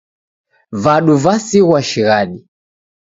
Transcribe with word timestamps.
Vadu 0.83 1.15
vasighwa 1.23 1.79
shighadi 1.89 2.39